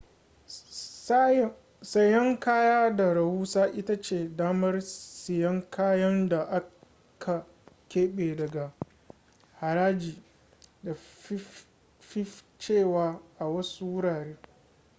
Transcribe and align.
sayan 1.81 2.37
kaya 2.39 2.95
ta 2.97 3.13
rahusa 3.13 3.67
ita 3.69 4.01
ce 4.01 4.29
damar 4.35 4.81
siyan 4.81 5.69
kayan 5.69 6.29
da 6.29 6.43
aka 6.49 7.47
kebe 7.89 8.35
daga 8.35 8.73
haraji 9.59 10.23
da 10.83 10.93
fifcewa 11.99 13.21
a 13.39 13.45
wasu 13.45 13.85
wurare 13.85 14.37